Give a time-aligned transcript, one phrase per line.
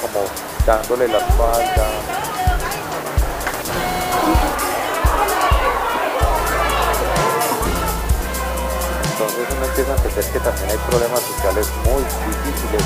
[0.00, 0.24] como
[0.66, 1.88] dándole la espalda.
[9.12, 12.82] Entonces uno empieza a entender que también hay problemas sociales muy difíciles.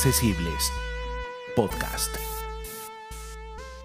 [0.00, 0.72] Inmarcesibles
[1.54, 2.16] Podcast.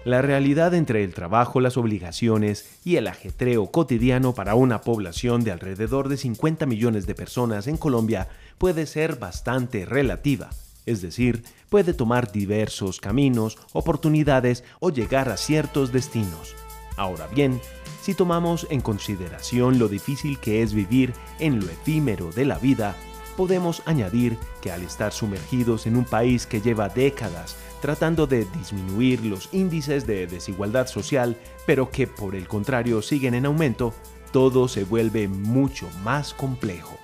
[0.06, 5.52] La realidad entre el trabajo, las obligaciones y el ajetreo cotidiano para una población de
[5.52, 10.48] alrededor de 50 millones de personas en Colombia puede ser bastante relativa,
[10.86, 16.56] es decir, puede tomar diversos caminos, oportunidades o llegar a ciertos destinos.
[16.96, 17.60] Ahora bien,
[18.00, 22.96] si tomamos en consideración lo difícil que es vivir en lo efímero de la vida,
[23.36, 29.24] podemos añadir que al estar sumergidos en un país que lleva décadas tratando de disminuir
[29.24, 33.94] los índices de desigualdad social, pero que por el contrario siguen en aumento,
[34.32, 36.96] todo se vuelve mucho más complejo.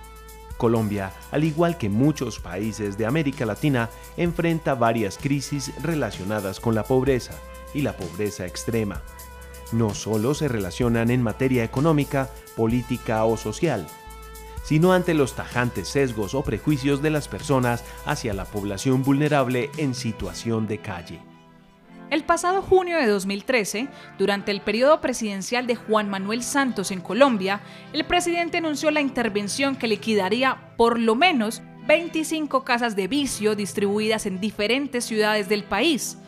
[0.56, 6.84] Colombia, al igual que muchos países de América Latina, enfrenta varias crisis relacionadas con la
[6.84, 7.34] pobreza
[7.74, 9.02] y la pobreza extrema.
[9.72, 13.86] No solo se relacionan en materia económica, política o social,
[14.62, 19.94] sino ante los tajantes sesgos o prejuicios de las personas hacia la población vulnerable en
[19.94, 21.20] situación de calle.
[22.10, 23.88] El pasado junio de 2013,
[24.18, 27.62] durante el periodo presidencial de Juan Manuel Santos en Colombia,
[27.94, 34.26] el presidente anunció la intervención que liquidaría por lo menos 25 casas de vicio distribuidas
[34.26, 36.18] en diferentes ciudades del país.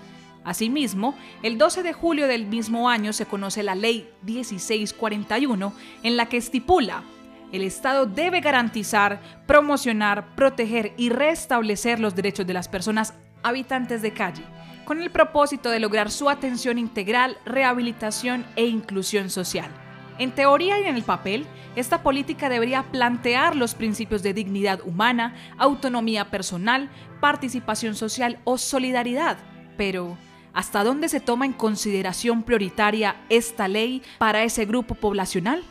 [0.43, 6.31] Asimismo, el 12 de julio del mismo año se conoce la Ley 1641, en la
[6.31, 7.03] que estipula
[7.55, 14.13] el Estado debe garantizar, promocionar, proteger y restablecer los derechos de las personas habitantes de
[14.13, 14.43] calle,
[14.85, 19.71] con el propósito de lograr su atención integral, rehabilitación e inclusión social.
[20.19, 25.37] En teoría y en el papel, esta política debería plantear los principios de dignidad humana,
[25.57, 29.37] autonomía personal, participación social o solidaridad.
[29.77, 30.19] Pero,
[30.53, 35.63] ¿hasta dónde se toma en consideración prioritaria esta ley para ese grupo poblacional?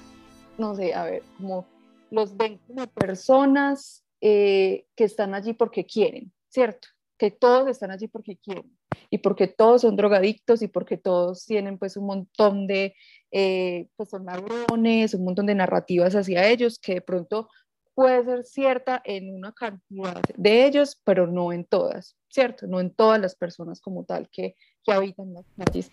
[0.58, 1.66] no sé, a ver, como
[2.14, 6.88] los ven como personas eh, que están allí porque quieren, ¿cierto?
[7.18, 8.78] Que todos están allí porque quieren
[9.10, 12.96] y porque todos son drogadictos y porque todos tienen pues un montón de,
[13.32, 17.50] eh, pues son ladrones, un montón de narrativas hacia ellos que de pronto
[17.96, 22.68] puede ser cierta en una cantidad de ellos, pero no en todas, ¿cierto?
[22.68, 25.90] No en todas las personas como tal que, que habitan las calles.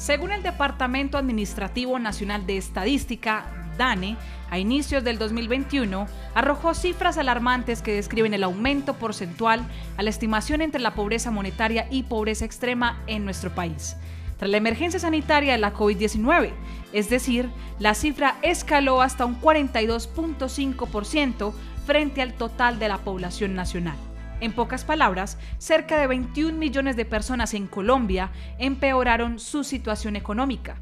[0.00, 3.44] Según el Departamento Administrativo Nacional de Estadística,
[3.76, 4.16] DANE,
[4.48, 9.60] a inicios del 2021, arrojó cifras alarmantes que describen el aumento porcentual
[9.98, 13.94] a la estimación entre la pobreza monetaria y pobreza extrema en nuestro país.
[14.38, 16.52] Tras la emergencia sanitaria de la COVID-19,
[16.94, 21.52] es decir, la cifra escaló hasta un 42.5%
[21.84, 23.98] frente al total de la población nacional.
[24.40, 30.76] En pocas palabras, cerca de 21 millones de personas en Colombia empeoraron su situación económica.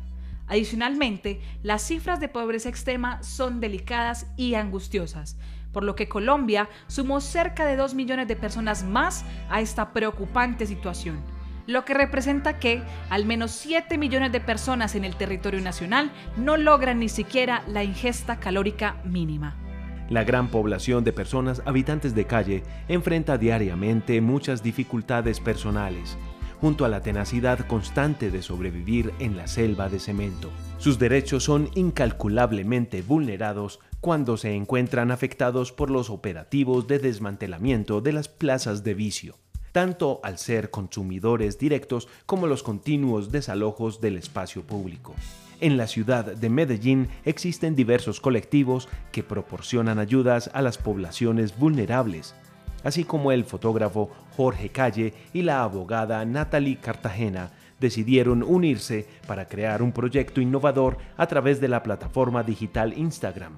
[0.47, 5.37] Adicionalmente, las cifras de pobreza extrema son delicadas y angustiosas,
[5.73, 10.65] por lo que Colombia sumó cerca de 2 millones de personas más a esta preocupante
[10.65, 11.21] situación,
[11.67, 16.57] lo que representa que al menos 7 millones de personas en el territorio nacional no
[16.57, 19.68] logran ni siquiera la ingesta calórica mínima.
[20.11, 26.17] La gran población de personas habitantes de calle enfrenta diariamente muchas dificultades personales,
[26.63, 30.51] junto a la tenacidad constante de sobrevivir en la selva de cemento.
[30.79, 38.13] Sus derechos son incalculablemente vulnerados cuando se encuentran afectados por los operativos de desmantelamiento de
[38.13, 39.37] las plazas de vicio,
[39.73, 45.15] tanto al ser consumidores directos como los continuos desalojos del espacio público.
[45.61, 52.37] En la ciudad de Medellín existen diversos colectivos que proporcionan ayudas a las poblaciones vulnerables,
[52.85, 57.51] así como el fotógrafo Jorge Calle y la abogada Natalie Cartagena
[57.81, 63.55] decidieron unirse para crear un proyecto innovador a través de la plataforma digital Instagram,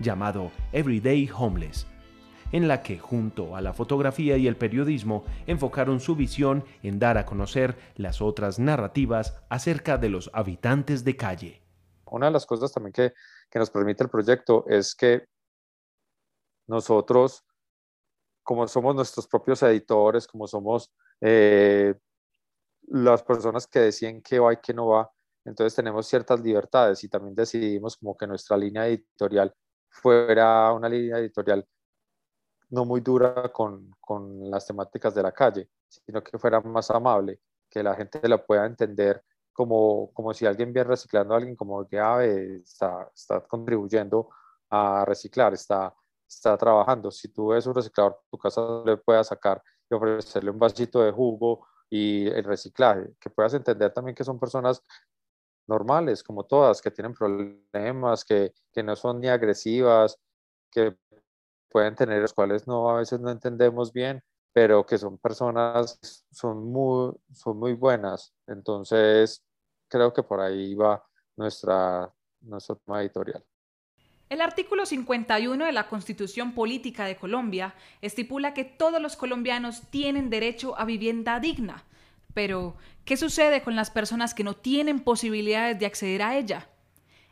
[0.00, 1.86] llamado Everyday Homeless.
[2.54, 7.18] En la que junto a la fotografía y el periodismo enfocaron su visión en dar
[7.18, 11.62] a conocer las otras narrativas acerca de los habitantes de calle.
[12.06, 13.12] Una de las cosas también que,
[13.58, 15.26] nos permite el proyecto es que
[16.68, 17.44] nosotros,
[18.44, 21.92] como somos nuestros propios editores, como somos eh,
[22.86, 25.10] las personas que deciden qué va y qué no va,
[25.44, 29.52] entonces tenemos ciertas libertades y también decidimos como que nuestra línea editorial
[29.88, 31.66] fuera una línea editorial
[32.74, 37.40] no muy dura con, con las temáticas de la calle, sino que fuera más amable,
[37.70, 39.22] que la gente la pueda entender
[39.52, 44.28] como, como si alguien viene reciclando a alguien, como que ah, está, está contribuyendo
[44.68, 45.94] a reciclar, está,
[46.28, 47.10] está trabajando.
[47.10, 51.12] Si tú ves un reciclador, tu casa le puedas sacar y ofrecerle un vasito de
[51.12, 54.82] jugo y el reciclaje, que puedas entender también que son personas
[55.68, 60.18] normales, como todas, que tienen problemas, que, que no son ni agresivas,
[60.70, 60.96] que
[61.74, 64.22] pueden tener, los cuales no a veces no entendemos bien,
[64.52, 68.32] pero que son personas, son muy, son muy buenas.
[68.46, 69.44] Entonces,
[69.88, 71.04] creo que por ahí va
[71.34, 73.44] nuestra, tema editorial.
[74.28, 80.30] El artículo 51 de la Constitución Política de Colombia estipula que todos los colombianos tienen
[80.30, 81.82] derecho a vivienda digna.
[82.34, 86.68] Pero, ¿qué sucede con las personas que no tienen posibilidades de acceder a ella?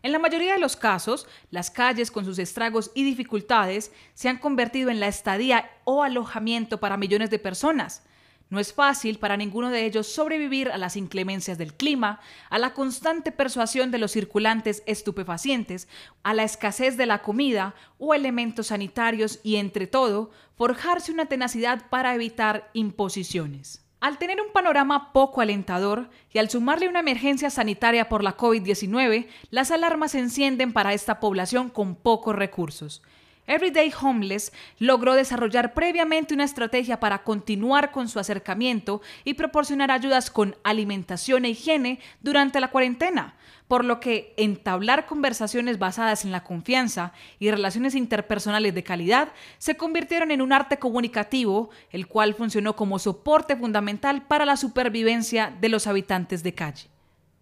[0.03, 4.39] En la mayoría de los casos, las calles con sus estragos y dificultades se han
[4.39, 8.03] convertido en la estadía o alojamiento para millones de personas.
[8.51, 12.21] No es fácil para ninguno de ellos sobrevivir a las inclemencias del clima,
[12.51, 15.89] a la constante persuasión de los circulantes estupefacientes,
[16.25, 21.89] a la escasez de la comida o elementos sanitarios y, entre todo, forjarse una tenacidad
[21.89, 23.83] para evitar imposiciones.
[24.03, 29.29] Al tener un panorama poco alentador y al sumarle una emergencia sanitaria por la COVID-19,
[29.51, 33.01] las alarmas se encienden para esta población con pocos recursos.
[33.47, 40.31] Everyday Homeless logró desarrollar previamente una estrategia para continuar con su acercamiento y proporcionar ayudas
[40.31, 43.35] con alimentación e higiene durante la cuarentena,
[43.67, 49.77] por lo que entablar conversaciones basadas en la confianza y relaciones interpersonales de calidad se
[49.77, 55.69] convirtieron en un arte comunicativo, el cual funcionó como soporte fundamental para la supervivencia de
[55.69, 56.89] los habitantes de calle.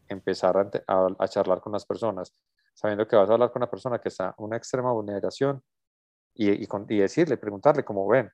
[0.09, 2.33] Empezar a, charlar con las personas,
[2.75, 5.63] sabiendo que vas a hablar con una persona que está en una extrema vulneración
[6.41, 8.31] y, y, decirle, preguntarle cómo ven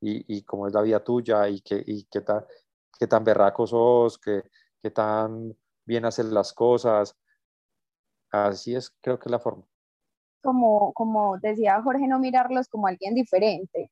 [0.00, 2.44] y, cómo es la vida tuya y qué, y qué, tan,
[2.98, 4.42] qué tan berraco sos, qué,
[4.82, 7.16] qué tan bien hacen las cosas,
[8.32, 9.64] Así es, creo que es la forma.
[10.42, 13.90] Como, como decía Jorge, no mirarlos como alguien diferente,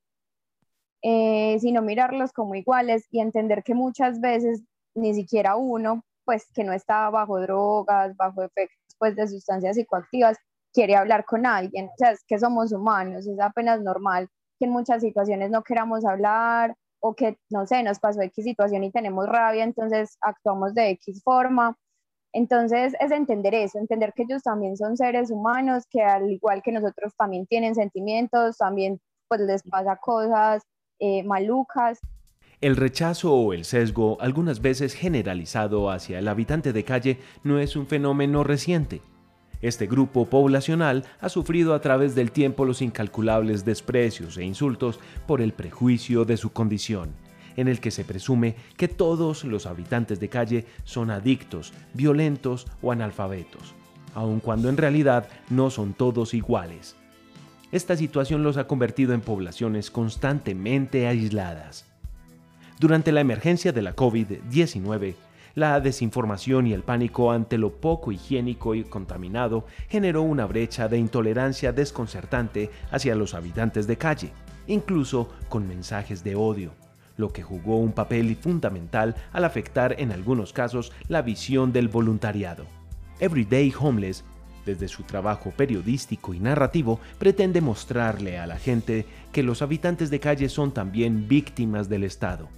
[1.03, 4.63] eh, sino mirarlos como iguales y entender que muchas veces
[4.95, 10.39] ni siquiera uno, pues que no está bajo drogas, bajo efectos pues, de sustancias psicoactivas,
[10.73, 11.87] quiere hablar con alguien.
[11.87, 14.29] O sea, es que somos humanos, es apenas normal
[14.59, 18.85] que en muchas situaciones no queramos hablar o que, no sé, nos pasó X situación
[18.85, 21.77] y tenemos rabia, entonces actuamos de X forma
[22.33, 26.73] entonces es entender eso, entender que ellos también son seres humanos, que al igual que
[26.73, 30.63] nosotros también tienen sentimientos, también pues les pasa cosas
[31.01, 31.99] eh, malucas.
[32.61, 37.75] El rechazo o el sesgo, algunas veces generalizado hacia el habitante de calle, no es
[37.75, 39.01] un fenómeno reciente.
[39.63, 45.41] Este grupo poblacional ha sufrido a través del tiempo los incalculables desprecios e insultos por
[45.41, 47.11] el prejuicio de su condición
[47.57, 52.93] en el que se presume que todos los habitantes de calle son adictos, violentos o
[52.93, 53.75] analfabetos,
[54.15, 56.97] aun cuando en realidad no son todos iguales.
[57.73, 61.87] Esta situación los ha convertido en poblaciones constantemente aisladas.
[62.81, 65.15] Durante la emergencia de la COVID-19,
[65.55, 70.99] la desinformación y el pánico ante lo poco higiénico y contaminado generó una brecha de
[70.99, 74.33] intolerancia desconcertante hacia los habitantes de calle,
[74.67, 76.73] incluso con mensajes de odio
[77.21, 82.65] lo que jugó un papel fundamental al afectar en algunos casos la visión del voluntariado.
[83.21, 84.25] Everyday Homeless,
[84.65, 90.21] desde su trabajo periodístico y narrativo, pretende mostrarle a la gente que los habitantes de
[90.21, 92.49] calle son también víctimas del Estado,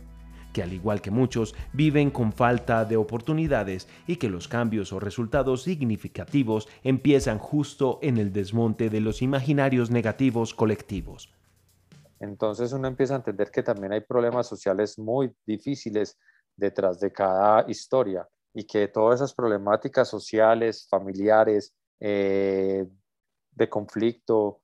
[0.52, 5.00] que al igual que muchos viven con falta de oportunidades y que los cambios o
[5.00, 11.32] resultados significativos empiezan justo en el desmonte de los imaginarios negativos colectivos.
[12.20, 16.18] Entonces uno empieza a entender que también hay problemas sociales muy difíciles
[16.56, 22.86] detrás de cada historia y que todas esas problemáticas sociales, familiares, eh,
[23.52, 24.60] de conflicto,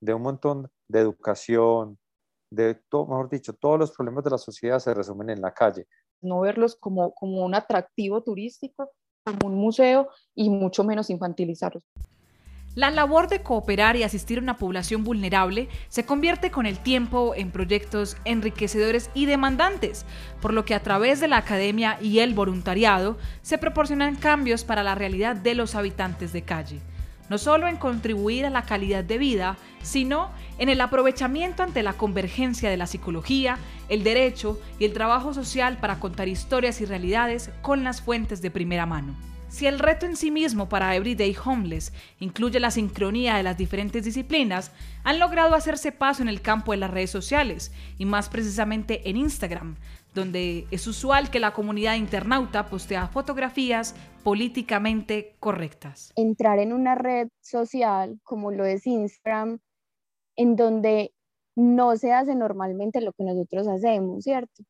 [0.00, 1.98] de un montón de educación,
[2.50, 5.86] de todo, mejor dicho, todos los problemas de la sociedad se resumen en la calle.
[6.20, 8.90] No verlos como, como un atractivo turístico,
[9.24, 11.84] como un museo y mucho menos infantilizarlos.
[12.76, 17.34] La labor de cooperar y asistir a una población vulnerable se convierte con el tiempo
[17.34, 20.06] en proyectos enriquecedores y demandantes,
[20.40, 24.84] por lo que a través de la academia y el voluntariado se proporcionan cambios para
[24.84, 26.80] la realidad de los habitantes de calle,
[27.30, 31.94] no solo en contribuir a la calidad de vida, sino en el aprovechamiento ante la
[31.94, 33.56] convergencia de la psicología,
[33.88, 38.50] el derecho y el trabajo social para contar historias y realidades con las fuentes de
[38.50, 39.14] primera mano.
[39.48, 44.04] Si el reto en sí mismo para Everyday Homeless incluye la sincronía de las diferentes
[44.04, 44.70] disciplinas,
[45.02, 49.16] han logrado hacerse paso en el campo de las redes sociales y más precisamente en
[49.16, 49.76] Instagram,
[50.14, 56.12] donde es usual que la comunidad internauta postea fotografías políticamente correctas.
[56.16, 59.58] Entrar en una red social como lo es Instagram,
[60.36, 61.12] en donde
[61.56, 64.62] no se hace normalmente lo que nosotros hacemos, ¿cierto?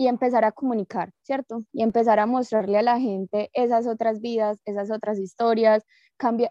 [0.00, 1.62] y empezar a comunicar, ¿cierto?
[1.72, 5.84] Y empezar a mostrarle a la gente esas otras vidas, esas otras historias,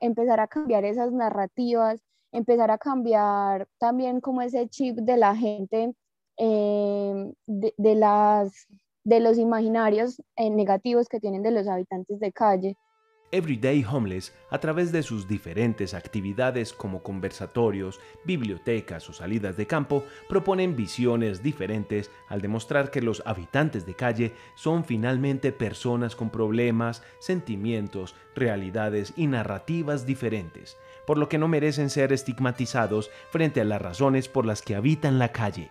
[0.02, 2.00] empezar a cambiar esas narrativas,
[2.32, 5.94] empezar a cambiar también como ese chip de la gente,
[6.38, 6.89] eh,
[7.46, 8.68] de, las,
[9.04, 12.78] de los imaginarios eh, negativos que tienen de los habitantes de calle.
[13.32, 20.04] Everyday Homeless, a través de sus diferentes actividades como conversatorios, bibliotecas o salidas de campo,
[20.28, 27.04] proponen visiones diferentes al demostrar que los habitantes de calle son finalmente personas con problemas,
[27.20, 33.82] sentimientos, realidades y narrativas diferentes, por lo que no merecen ser estigmatizados frente a las
[33.82, 35.70] razones por las que habitan la calle.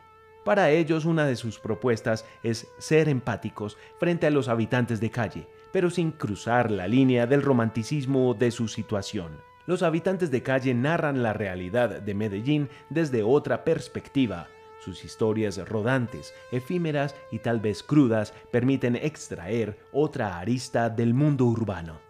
[0.49, 5.47] Para ellos, una de sus propuestas es ser empáticos frente a los habitantes de calle,
[5.75, 9.43] pero sin cruzar la línea del romanticismo de su situación.
[9.67, 14.49] Los habitantes de calle narran la realidad de Medellín desde otra perspectiva.
[14.81, 22.01] Sus historias rodantes, efímeras y tal vez crudas permiten extraer otra arista del mundo urbano.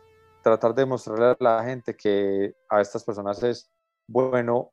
[0.44, 3.68] Tratar de mostrarle a la gente que a estas personas es
[4.06, 4.70] bueno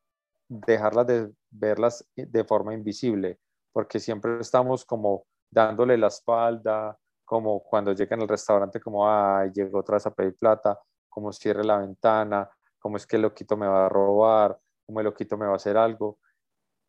[0.48, 3.40] dejarlas de verlas de forma invisible,
[3.76, 9.80] porque siempre estamos como dándole la espalda, como cuando llegan al restaurante, como, ay, llegó
[9.80, 10.80] otra vez a pedir plata,
[11.10, 15.04] como cierre la ventana, como es que el loquito me va a robar, como el
[15.04, 16.20] loquito me va a hacer algo.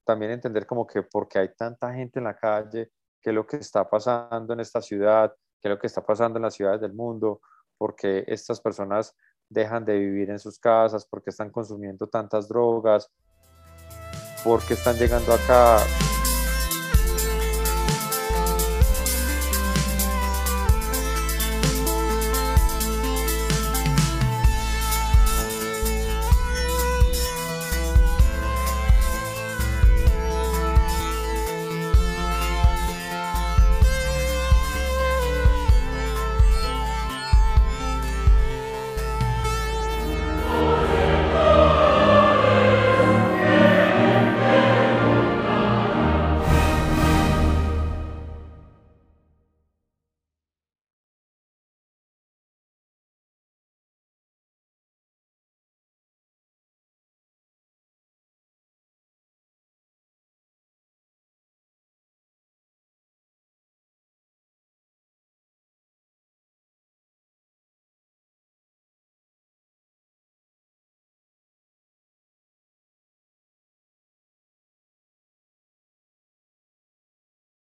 [0.04, 3.56] También entender como que porque hay tanta gente en la calle, qué es lo que
[3.56, 6.94] está pasando en esta ciudad, qué es lo que está pasando en las ciudades del
[6.94, 7.40] mundo,
[7.76, 9.12] porque estas personas
[9.48, 13.10] dejan de vivir en sus casas, porque están consumiendo tantas drogas,
[14.44, 15.78] porque están llegando acá